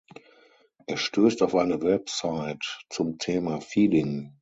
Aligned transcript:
Er 0.87 0.97
stößt 0.97 1.43
auf 1.43 1.53
eine 1.53 1.79
Website 1.83 2.83
zum 2.89 3.19
Thema 3.19 3.61
Feeding. 3.61 4.33